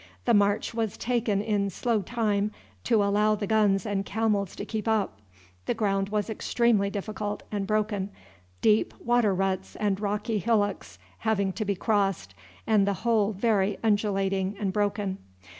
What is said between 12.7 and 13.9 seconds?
the whole very